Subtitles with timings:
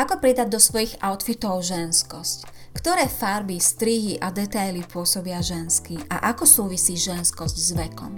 [0.00, 2.48] Ako pridať do svojich outfitov ženskosť?
[2.72, 8.16] Ktoré farby, strihy a detaily pôsobia žensky a ako súvisí ženskosť s vekom?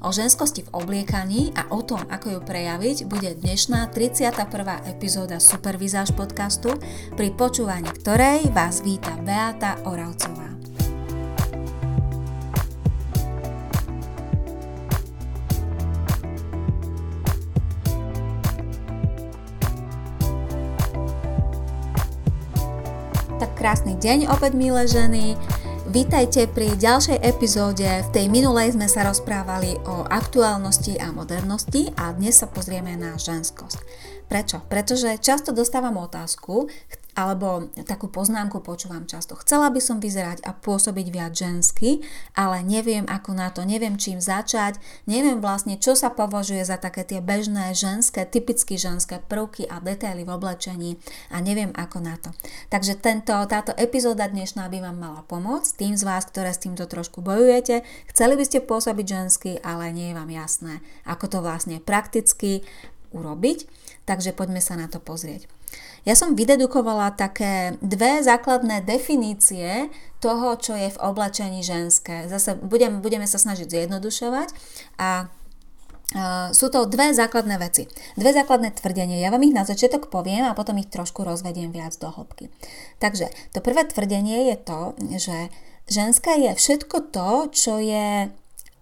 [0.00, 4.88] O ženskosti v obliekaní a o tom, ako ju prejaviť, bude dnešná 31.
[4.88, 6.72] epizóda Supervizáž podcastu,
[7.12, 10.47] pri počúvaní ktorej vás víta Beata Oravcová.
[23.58, 25.34] Krásny deň opäť milé ženy.
[25.90, 27.90] Vítajte pri ďalšej epizóde.
[28.06, 33.18] V tej minulej sme sa rozprávali o aktuálnosti a modernosti a dnes sa pozrieme na
[33.18, 33.82] ženskosť.
[34.30, 34.62] Prečo?
[34.70, 36.70] Pretože často dostávam otázku,
[37.18, 39.34] alebo takú poznámku počúvam často.
[39.42, 42.06] Chcela by som vyzerať a pôsobiť viac žensky,
[42.38, 44.78] ale neviem ako na to, neviem čím začať,
[45.10, 50.22] neviem vlastne čo sa považuje za také tie bežné ženské, typicky ženské prvky a detaily
[50.22, 51.02] v oblečení
[51.34, 52.30] a neviem ako na to.
[52.70, 56.86] Takže tento, táto epizóda dnešná by vám mala pomôcť tým z vás, ktoré s týmto
[56.86, 57.82] trošku bojujete.
[58.14, 62.62] Chceli by ste pôsobiť žensky, ale nie je vám jasné, ako to vlastne prakticky
[63.10, 63.66] urobiť.
[64.06, 65.57] Takže poďme sa na to pozrieť.
[66.08, 69.92] Ja som vydedukovala také dve základné definície
[70.24, 72.24] toho, čo je v oblečení ženské.
[72.32, 74.48] Zase budem, budeme sa snažiť zjednodušovať
[74.96, 75.28] a
[76.08, 77.84] Uh, sú to dve základné veci.
[78.16, 79.20] Dve základné tvrdenie.
[79.20, 82.48] Ja vám ich na začiatok poviem a potom ich trošku rozvediem viac do hĺbky.
[82.96, 84.80] Takže to prvé tvrdenie je to,
[85.20, 85.52] že
[85.84, 88.32] ženská je všetko to, čo je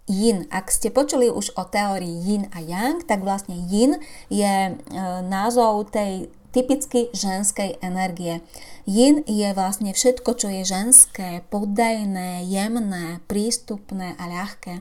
[0.06, 0.46] yin.
[0.54, 3.98] Ak ste počuli už o teórii yin a yang, tak vlastne yin
[4.30, 8.40] je uh, názov tej typicky ženskej energie.
[8.88, 14.80] Yin je vlastne všetko, čo je ženské, poddajné, jemné, prístupné a ľahké.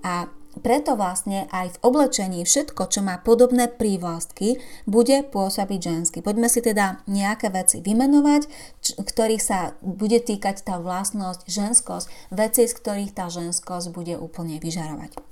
[0.00, 6.18] A preto vlastne aj v oblečení všetko, čo má podobné prívlastky, bude pôsobiť žensky.
[6.26, 8.42] Poďme si teda nejaké veci vymenovať,
[8.82, 14.58] č- ktorých sa bude týkať tá vlastnosť, ženskosť, veci, z ktorých tá ženskosť bude úplne
[14.58, 15.29] vyžarovať.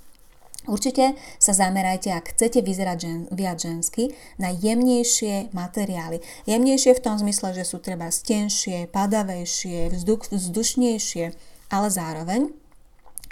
[0.68, 6.20] Určite sa zamerajte, ak chcete vyzerať žen, viac žensky, na jemnejšie materiály.
[6.44, 11.32] Jemnejšie v tom zmysle, že sú treba stenšie, padavejšie, vzduch, vzdušnejšie,
[11.72, 12.67] ale zároveň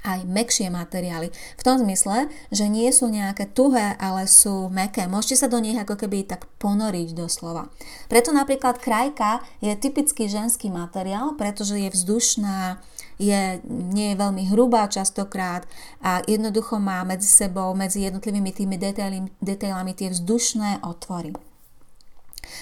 [0.06, 1.34] aj mekšie materiály.
[1.59, 5.11] V tom zmysle, že nie sú nejaké tuhé, ale sú meké.
[5.11, 7.67] Môžete sa do nich ako keby tak ponoriť doslova.
[8.06, 12.78] Preto napríklad krajka je typický ženský materiál, pretože je vzdušná,
[13.19, 15.66] je, nie je veľmi hrubá častokrát
[15.99, 21.34] a jednoducho má medzi sebou, medzi jednotlivými tými detailami, detailami tie vzdušné otvory.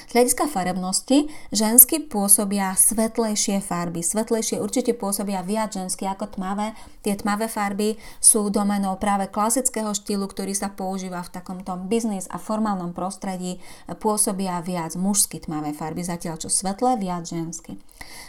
[0.08, 4.00] Z hľadiska farebnosti žensky pôsobia svetlejšie farby.
[4.00, 6.72] Svetlejšie určite pôsobia viac žensky ako tmavé.
[7.04, 12.40] Tie tmavé farby sú domenou práve klasického štýlu, ktorý sa používa v takomto biznis a
[12.40, 13.60] formálnom prostredí.
[14.00, 17.76] Pôsobia viac mužsky tmavé farby, zatiaľ čo svetlé viac žensky.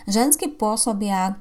[0.06, 1.40] Žensky pôsobia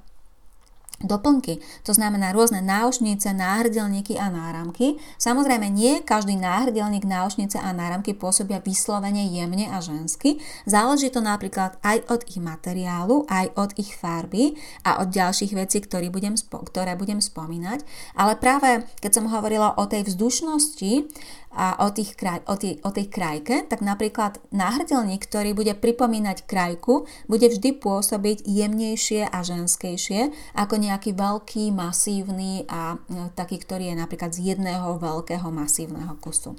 [1.02, 5.02] doplnky, to znamená rôzne náušnice, náhrdelníky a náramky.
[5.18, 10.38] Samozrejme, nie každý náhrdelník, náušnice a náramky pôsobia vyslovene jemne a žensky.
[10.64, 14.54] Záleží to napríklad aj od ich materiálu, aj od ich farby
[14.86, 17.82] a od ďalších vecí, ktoré budem, ktoré budem spomínať.
[18.14, 21.10] Ale práve keď som hovorila o tej vzdušnosti,
[21.54, 26.44] a o, tých kraj, o, tý, o tej krajke, tak napríklad náhrdelník, ktorý bude pripomínať
[26.50, 33.94] krajku, bude vždy pôsobiť jemnejšie a ženskejšie ako nejaký veľký, masívny a e, taký, ktorý
[33.94, 36.58] je napríklad z jedného veľkého masívneho kusu.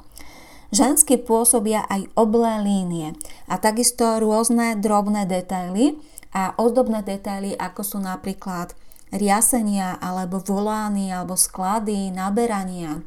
[0.73, 3.13] Žensky pôsobia aj oblé línie
[3.45, 5.99] a takisto rôzne drobné detaily
[6.33, 8.73] a ozdobné detaily, ako sú napríklad
[9.13, 13.05] riasenia alebo volány alebo sklady, naberania,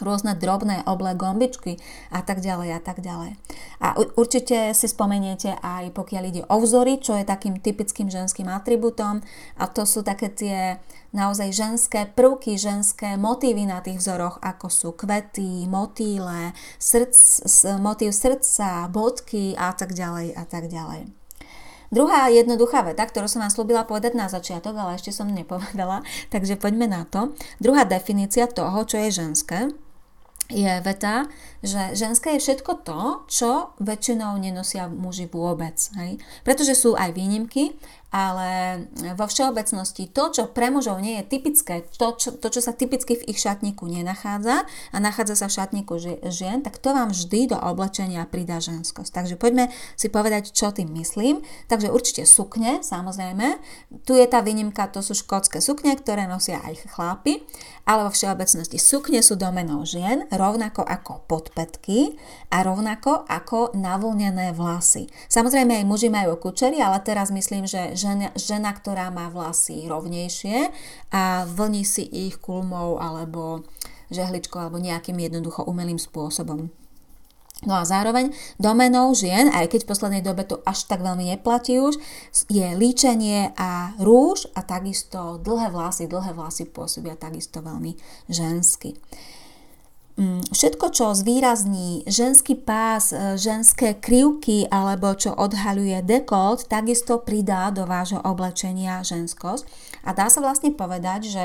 [0.00, 1.78] rôzne drobné oblé gombičky
[2.10, 3.38] a tak ďalej a tak ďalej.
[3.78, 9.22] A určite si spomeniete aj pokiaľ ide o vzory, čo je takým typickým ženským atributom
[9.60, 10.82] a to sú také tie
[11.14, 16.50] naozaj ženské prvky, ženské motívy na tých vzoroch, ako sú kvety, motýle,
[16.82, 17.46] srdc,
[17.78, 21.24] motív srdca, bodky a tak ďalej a tak ďalej.
[21.94, 26.02] Druhá jednoduchá veta, ktorú som vám slúbila povedať na začiatok, ale ešte som nepovedala,
[26.34, 27.30] takže poďme na to.
[27.62, 29.70] Druhá definícia toho, čo je ženské,
[30.52, 31.24] je veta,
[31.64, 33.00] že ženské je všetko to,
[33.32, 33.50] čo
[33.80, 35.76] väčšinou nenosia muži vôbec.
[35.96, 36.20] Hej?
[36.44, 37.72] Pretože sú aj výnimky,
[38.14, 38.78] ale
[39.18, 43.18] vo všeobecnosti to, čo pre mužov nie je typické, to čo, to, čo sa typicky
[43.18, 44.62] v ich šatníku nenachádza
[44.94, 45.98] a nachádza sa v šatníku
[46.30, 49.10] žien, tak to vám vždy do oblečenia pridá ženskosť.
[49.10, 49.66] Takže poďme
[49.98, 51.42] si povedať, čo tým myslím.
[51.66, 53.58] Takže určite sukne, samozrejme.
[54.06, 57.42] Tu je tá výnimka, to sú škótske sukne, ktoré nosia aj chlápy,
[57.82, 62.14] ale vo všeobecnosti sukne sú domenou žien, rovnako ako podpetky
[62.54, 65.10] a rovnako ako navlnené vlasy.
[65.26, 70.68] Samozrejme aj muži majú kučery, ale teraz myslím, že žena, žena ktorá má vlasy rovnejšie
[71.08, 73.64] a vlní si ich kulmou alebo
[74.12, 76.68] žehličkou alebo nejakým jednoducho umelým spôsobom.
[77.64, 78.28] No a zároveň
[78.60, 81.96] domenou žien, aj keď v poslednej dobe to až tak veľmi neplatí už,
[82.52, 86.04] je líčenie a rúž a takisto dlhé vlasy.
[86.04, 87.96] Dlhé vlasy pôsobia takisto veľmi
[88.28, 89.00] žensky.
[90.14, 97.74] Mm, všetko, čo zvýrazní ženský pás, e, ženské krivky alebo čo odhaľuje dekolt, takisto pridá
[97.74, 99.66] do vášho oblečenia ženskosť.
[100.06, 101.44] A dá sa vlastne povedať, že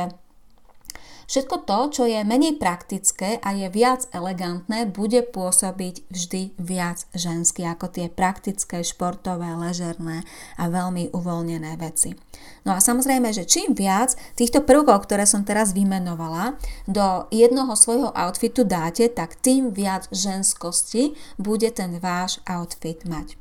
[1.29, 7.69] Všetko to, čo je menej praktické a je viac elegantné, bude pôsobiť vždy viac žensky
[7.69, 10.25] ako tie praktické, športové, ležerné
[10.57, 12.17] a veľmi uvoľnené veci.
[12.65, 16.57] No a samozrejme, že čím viac týchto prvkov, ktoré som teraz vymenovala,
[16.89, 23.37] do jednoho svojho outfitu dáte, tak tým viac ženskosti bude ten váš outfit mať.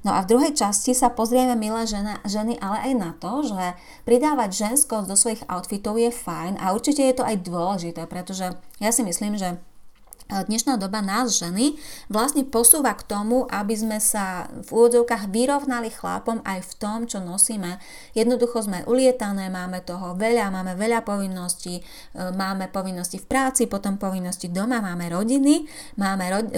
[0.00, 3.76] No a v druhej časti sa pozrieme, milé žena, ženy, ale aj na to, že
[4.08, 8.48] pridávať ženskosť do svojich outfitov je fajn a určite je to aj dôležité, pretože
[8.80, 9.56] ja si myslím, že e,
[10.48, 11.76] dnešná doba nás ženy
[12.08, 17.20] vlastne posúva k tomu, aby sme sa v úvodzovkách vyrovnali chlapom aj v tom, čo
[17.20, 17.76] nosíme.
[18.16, 21.82] Jednoducho sme ulietané, máme toho veľa, máme veľa povinností, e,
[22.16, 25.68] máme povinnosti v práci, potom povinnosti doma, máme rodiny,
[26.00, 26.52] máme ro- e,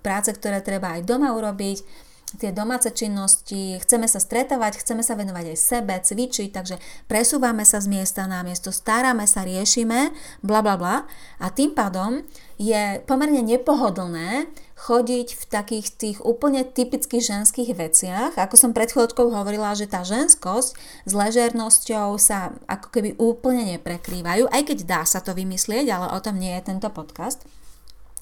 [0.00, 2.05] práce, ktoré treba aj doma urobiť,
[2.36, 6.76] tie domáce činnosti, chceme sa stretávať, chceme sa venovať aj sebe, cvičiť, takže
[7.08, 10.96] presúvame sa z miesta na miesto, staráme sa, riešime, bla bla bla
[11.40, 12.22] a tým pádom
[12.56, 18.32] je pomerne nepohodlné chodiť v takých tých úplne typických ženských veciach.
[18.36, 20.76] Ako som pred chvíľočkou hovorila, že tá ženskosť
[21.08, 26.18] s ležernosťou sa ako keby úplne neprekrývajú, aj keď dá sa to vymyslieť, ale o
[26.20, 27.40] tom nie je tento podcast.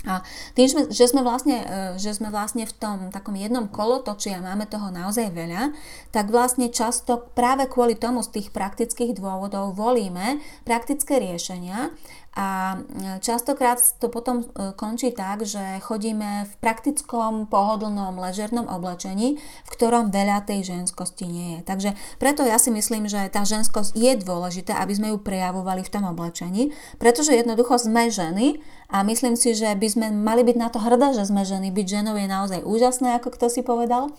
[0.05, 0.21] A
[0.53, 1.67] tým, že sme, vlastne, e,
[1.97, 5.73] že sme vlastne v tom takom jednom kolotoči a máme toho naozaj veľa,
[6.12, 11.89] tak vlastne často práve kvôli tomu z tých praktických dôvodov volíme praktické riešenia
[12.35, 12.79] a e,
[13.23, 20.11] častokrát to potom e, končí tak, že chodíme v praktickom, pohodlnom, ležernom oblečení, v ktorom
[20.11, 21.61] veľa tej ženskosti nie je.
[21.63, 25.93] Takže preto ja si myslím, že tá ženskosť je dôležité, aby sme ju prejavovali v
[25.95, 28.59] tom oblečení, pretože jednoducho sme ženy
[28.91, 31.71] a myslím si, že by sme mali byť na to hrdé, že sme ženy.
[31.71, 34.11] Byť ženou je naozaj úžasné, ako kto si povedal.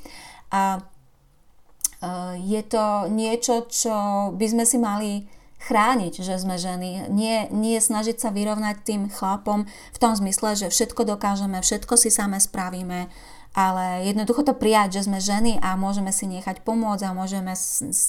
[0.56, 5.28] A e, je to niečo, čo by sme si mali
[5.66, 10.70] chrániť, že sme ženy, nie, nie snažiť sa vyrovnať tým chlapom v tom zmysle, že
[10.70, 13.10] všetko dokážeme, všetko si same spravíme,
[13.56, 17.56] ale jednoducho to prijať, že sme ženy a môžeme si nechať pomôcť a môžeme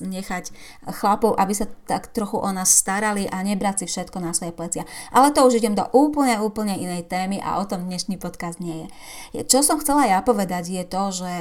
[0.03, 0.51] nechať
[0.99, 4.83] chlapov, aby sa tak trochu o nás starali a nebrať si všetko na svoje plecia.
[5.15, 8.91] Ale to už idem do úplne, úplne inej témy a o tom dnešný podcast nie
[9.33, 9.47] je.
[9.47, 11.33] Čo som chcela ja povedať je to, že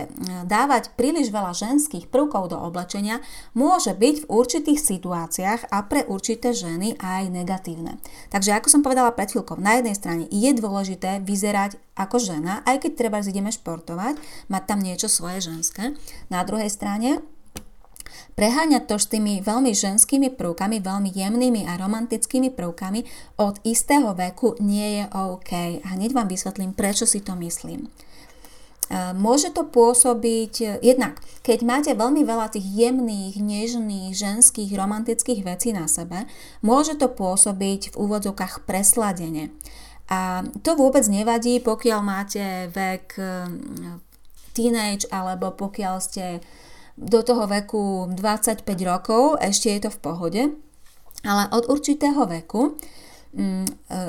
[0.46, 3.26] dávať príliš veľa ženských prvkov do oblečenia
[3.58, 7.98] môže byť v určitých situáciách a pre určité ženy aj negatívne.
[8.30, 12.84] Takže ako som povedala pred chvíľkou, na jednej strane je dôležité vyzerať ako žena, aj
[12.84, 13.95] keď treba ideme športovať,
[14.52, 15.96] mať tam niečo svoje ženské.
[16.28, 17.24] Na druhej strane
[18.36, 23.08] Preháňať to s tými veľmi ženskými prvkami, veľmi jemnými a romantickými prvkami
[23.40, 25.52] od istého veku nie je OK.
[25.80, 27.88] A hneď vám vysvetlím, prečo si to myslím.
[27.88, 35.72] E, môže to pôsobiť, jednak, keď máte veľmi veľa tých jemných, nežných, ženských, romantických vecí
[35.72, 36.28] na sebe,
[36.60, 39.56] môže to pôsobiť v úvodzovkách presladenie.
[40.06, 44.02] A to vôbec nevadí, pokiaľ máte vek mm,
[44.54, 46.46] teenage alebo pokiaľ ste
[46.96, 50.44] do toho veku 25 rokov, ešte je to v pohode.
[51.26, 52.78] Ale od určitého veku
[53.34, 54.00] mm, e,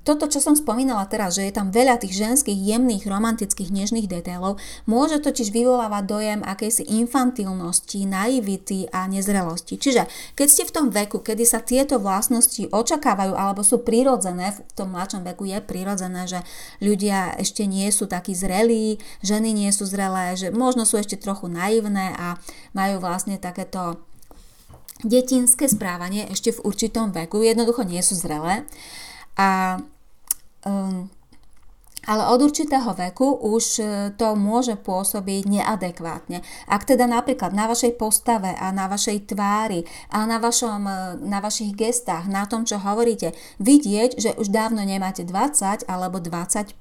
[0.00, 4.56] toto, čo som spomínala teraz, že je tam veľa tých ženských, jemných, romantických, nežných detailov,
[4.88, 9.76] môže totiž vyvolávať dojem akejsi infantilnosti, naivity a nezrelosti.
[9.76, 14.60] Čiže keď ste v tom veku, kedy sa tieto vlastnosti očakávajú alebo sú prirodzené, v
[14.72, 16.40] tom mladšom veku je prirodzené, že
[16.80, 21.52] ľudia ešte nie sú takí zrelí, ženy nie sú zrelé, že možno sú ešte trochu
[21.52, 22.40] naivné a
[22.72, 24.00] majú vlastne takéto
[25.04, 28.64] detinské správanie ešte v určitom veku, jednoducho nie sú zrelé.
[29.40, 29.80] A
[30.68, 31.08] um,
[32.08, 33.84] ale od určitého veku už e,
[34.16, 36.40] to môže pôsobiť neadekvátne.
[36.64, 40.96] Ak teda napríklad na vašej postave a na vašej tvári a na, vašom, e,
[41.28, 46.80] na vašich gestách, na tom, čo hovoríte, vidieť, že už dávno nemáte 20 alebo 25,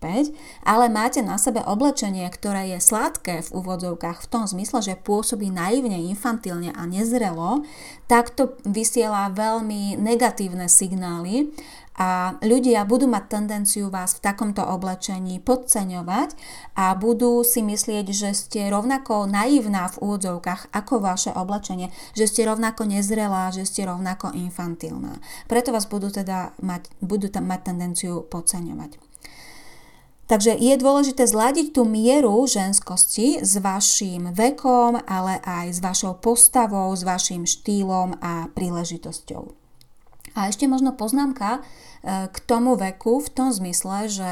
[0.64, 5.52] ale máte na sebe oblečenie, ktoré je sladké v úvodzovkách v tom zmysle, že pôsobí
[5.52, 7.68] naivne, infantilne a nezrelo,
[8.08, 11.52] tak to vysiela veľmi negatívne signály
[12.00, 16.32] a ľudia budú mať tendenciu vás v takomto oblečení podceňovať
[16.80, 22.48] a budú si myslieť, že ste rovnako naivná v úvodzovkách ako vaše oblečenie, že ste
[22.48, 25.20] rovnako nezrelá, že ste rovnako infantilná.
[25.52, 28.96] Preto vás budú teda mať, budú tam mať tendenciu podceňovať.
[30.30, 36.94] Takže je dôležité zladiť tú mieru ženskosti s vašim vekom, ale aj s vašou postavou,
[36.94, 39.59] s vašim štýlom a príležitosťou.
[40.38, 41.62] A ešte možno poznámka e,
[42.30, 44.32] k tomu veku v tom zmysle, že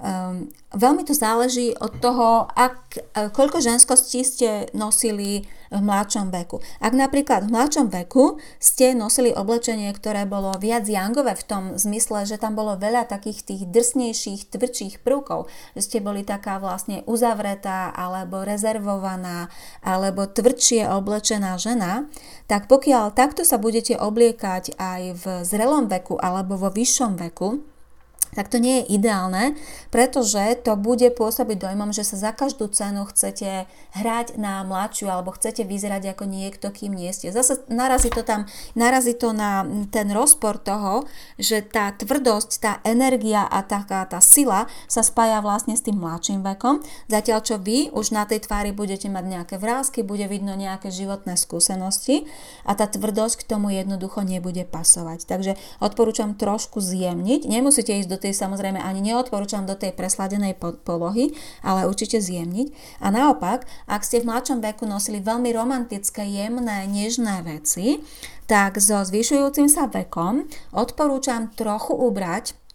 [0.00, 6.62] um, veľmi to záleží od toho, ak, e, koľko ženskosti ste nosili v mladšom veku.
[6.78, 12.22] Ak napríklad v mladšom veku ste nosili oblečenie, ktoré bolo viac jangové v tom zmysle,
[12.28, 17.90] že tam bolo veľa takých tých drsnejších, tvrdších prvkov, že ste boli taká vlastne uzavretá
[17.90, 19.50] alebo rezervovaná
[19.82, 22.06] alebo tvrdšie oblečená žena,
[22.46, 27.75] tak pokiaľ takto sa budete obliekať aj v zrelom veku alebo vo vyššom veku,
[28.36, 29.56] tak to nie je ideálne,
[29.88, 33.64] pretože to bude pôsobiť dojmom, že sa za každú cenu chcete
[33.96, 37.32] hrať na mladšiu alebo chcete vyzerať ako niekto, kým nie ste.
[37.32, 38.44] Zase narazí to tam,
[38.76, 41.08] narazí to na ten rozpor toho,
[41.40, 46.44] že tá tvrdosť, tá energia a taká tá sila sa spája vlastne s tým mladším
[46.44, 50.92] vekom, zatiaľ čo vy už na tej tvári budete mať nejaké vrázky, bude vidno nejaké
[50.92, 52.28] životné skúsenosti
[52.68, 55.24] a tá tvrdosť k tomu jednoducho nebude pasovať.
[55.24, 61.34] Takže odporúčam trošku zjemniť, nemusíte ísť do tej samozrejme ani neodporúčam do tej presladenej polohy,
[61.62, 62.98] ale určite zjemniť.
[63.04, 68.02] A naopak, ak ste v mladšom veku nosili veľmi romantické, jemné, nežné veci,
[68.46, 72.65] tak so zvyšujúcim sa vekom odporúčam trochu ubrať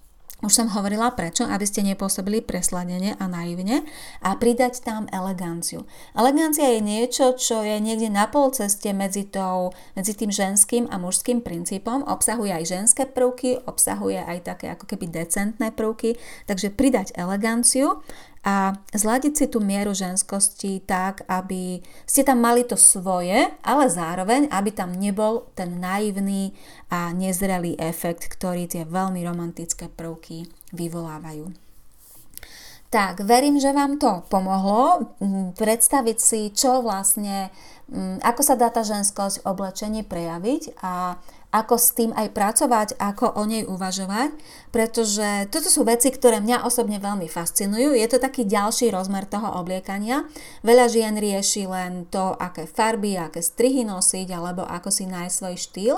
[0.41, 3.85] už som hovorila prečo, aby ste nepôsobili presladene a naivne
[4.25, 5.85] a pridať tam eleganciu.
[6.17, 10.97] Elegancia je niečo, čo je niekde na pol ceste medzi, tou, medzi tým ženským a
[10.97, 12.01] mužským princípom.
[12.09, 16.17] Obsahuje aj ženské prvky, obsahuje aj také ako keby decentné prvky,
[16.49, 18.01] takže pridať eleganciu
[18.41, 21.77] a zladiť si tú mieru ženskosti tak, aby
[22.09, 26.57] ste tam mali to svoje, ale zároveň, aby tam nebol ten naivný
[26.89, 31.53] a nezrelý efekt, ktorý tie veľmi romantické prvky vyvolávajú.
[32.91, 35.15] Tak, verím, že vám to pomohlo
[35.55, 37.47] predstaviť si, čo vlastne,
[38.19, 41.15] ako sa dá tá ženskosť v oblečení prejaviť a
[41.51, 44.31] ako s tým aj pracovať, ako o nej uvažovať,
[44.71, 47.91] pretože toto sú veci, ktoré mňa osobne veľmi fascinujú.
[47.91, 50.23] Je to taký ďalší rozmer toho obliekania.
[50.63, 55.55] Veľa žien rieši len to, aké farby, aké strihy nosiť, alebo ako si nájsť svoj
[55.59, 55.95] štýl,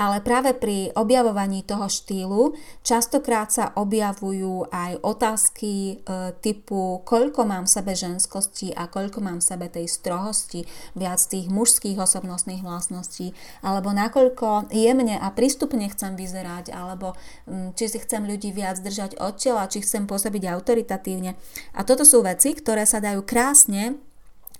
[0.00, 7.68] ale práve pri objavovaní toho štýlu častokrát sa objavujú aj otázky e, typu, koľko mám
[7.68, 10.64] v sebe ženskosti a koľko mám v sebe tej strohosti,
[10.96, 17.18] viac tých mužských osobnostných vlastností, alebo nakoľko je jemne a prístupne chcem vyzerať, alebo
[17.50, 21.34] mm, či si chcem ľudí viac držať od tela, či chcem pôsobiť autoritatívne.
[21.74, 23.98] A toto sú veci, ktoré sa dajú krásne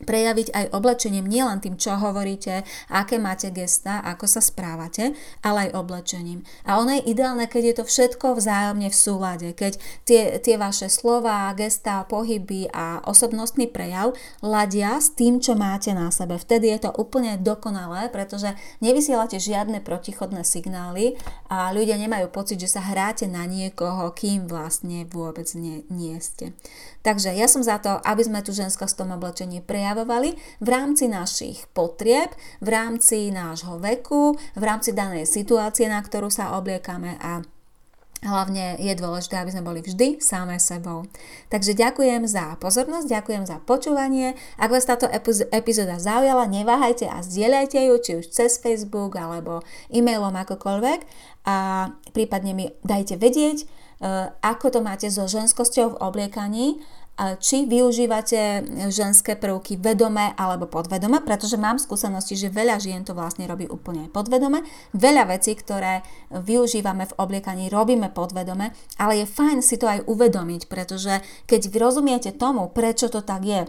[0.02, 5.14] prejaviť aj oblečením, nielen tým, čo hovoríte, aké máte gesta, ako sa správate,
[5.46, 6.42] ale aj oblečením.
[6.66, 10.90] A ono je ideálne, keď je to všetko vzájomne v súlade, keď tie, tie vaše
[10.90, 16.36] slova, gesta, pohyby a osobnostný prejav ladia s tým, čo máte na sebe.
[16.42, 18.50] Vtedy je to úplne dokonalé, pretože
[18.82, 21.14] nevysielate žiadne protichodné signály
[21.46, 26.56] a ľudia nemajú pocit, že sa hráte na niekoho, kým vlastne vôbec nie, nie ste.
[27.04, 30.32] Takže ja som za to, aby sme tú ženskosť v tom oblečení prejavovali
[30.64, 32.32] v rámci našich potrieb,
[32.64, 37.44] v rámci nášho veku, v rámci danej situácie, na ktorú sa obliekame a
[38.24, 41.04] Hlavne je dôležité, aby sme boli vždy samé sebou.
[41.52, 44.32] Takže ďakujem za pozornosť, ďakujem za počúvanie.
[44.56, 45.04] Ak vás táto
[45.52, 49.60] epizóda zaujala, neváhajte a zdieľajte ju, či už cez Facebook alebo
[49.92, 51.04] e-mailom akokoľvek
[51.44, 51.56] a
[52.16, 53.68] prípadne mi dajte vedieť,
[54.04, 56.82] Eh, ako to máte so ženskosťou v obliekaní,
[57.14, 63.46] či využívate ženské prvky vedome alebo podvedome, pretože mám skúsenosti, že veľa žien to vlastne
[63.46, 64.66] robí úplne podvedome.
[64.90, 66.02] Veľa vecí, ktoré
[66.34, 72.34] využívame v obliekaní, robíme podvedome, ale je fajn si to aj uvedomiť, pretože keď rozumiete
[72.34, 73.62] tomu, prečo to tak je,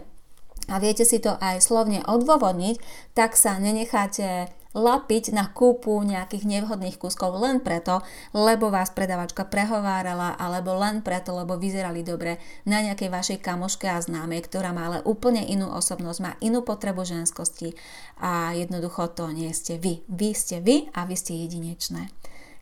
[0.66, 2.82] a viete si to aj slovne odôvodniť,
[3.14, 8.04] tak sa nenecháte lapiť na kúpu nejakých nevhodných kúskov len preto,
[8.36, 12.36] lebo vás predavačka prehovárala, alebo len preto, lebo vyzerali dobre
[12.68, 17.08] na nejakej vašej kamoške a známej, ktorá má ale úplne inú osobnosť, má inú potrebu
[17.08, 17.72] ženskosti
[18.20, 20.04] a jednoducho to nie ste vy.
[20.12, 22.12] Vy ste vy a vy ste jedinečné.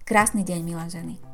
[0.07, 1.34] Krásny deň, milé ženy.